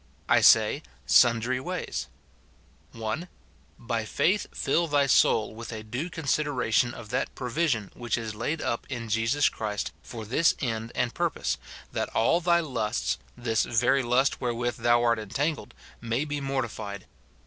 [0.27, 2.07] I say, Sundry ways:—
[2.93, 3.27] 292
[3.77, 7.91] MORTIFICATION OF (1.) By faith fill thy soul with a due consideration of that provision
[7.93, 11.59] which is laid up in Jesus Christ for this end and purpose,
[11.91, 17.05] that all thy lusts, this very lust where with thou art entangled, may be mortified.